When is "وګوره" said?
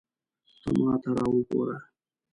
1.31-1.77